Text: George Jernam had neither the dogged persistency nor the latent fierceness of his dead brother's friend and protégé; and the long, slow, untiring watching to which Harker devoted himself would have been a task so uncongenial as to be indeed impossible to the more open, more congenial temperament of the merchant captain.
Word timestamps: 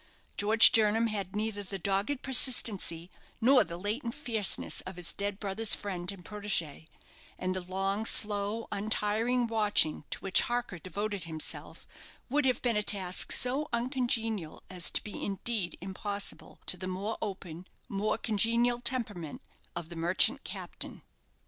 George 0.35 0.71
Jernam 0.71 1.09
had 1.09 1.35
neither 1.35 1.61
the 1.61 1.77
dogged 1.77 2.23
persistency 2.23 3.11
nor 3.39 3.63
the 3.63 3.77
latent 3.77 4.15
fierceness 4.15 4.81
of 4.81 4.95
his 4.95 5.13
dead 5.13 5.39
brother's 5.39 5.75
friend 5.75 6.11
and 6.11 6.25
protégé; 6.25 6.87
and 7.37 7.53
the 7.55 7.61
long, 7.61 8.03
slow, 8.07 8.67
untiring 8.71 9.45
watching 9.45 10.03
to 10.09 10.17
which 10.21 10.41
Harker 10.41 10.79
devoted 10.79 11.25
himself 11.25 11.87
would 12.31 12.45
have 12.45 12.63
been 12.63 12.75
a 12.77 12.81
task 12.81 13.31
so 13.31 13.69
uncongenial 13.71 14.63
as 14.71 14.89
to 14.89 15.03
be 15.03 15.23
indeed 15.23 15.77
impossible 15.81 16.57
to 16.65 16.77
the 16.77 16.87
more 16.87 17.19
open, 17.21 17.67
more 17.87 18.17
congenial 18.17 18.81
temperament 18.81 19.39
of 19.75 19.89
the 19.89 19.95
merchant 19.95 20.43
captain. 20.43 21.03